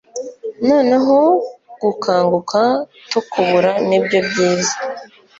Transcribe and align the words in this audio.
noneho 0.67 1.17
gukanguka 1.81 2.61
tukubura 3.11 3.71
nibyo 3.87 4.19
byiza 4.27 4.75